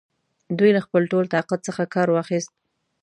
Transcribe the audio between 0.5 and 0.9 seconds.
دوی له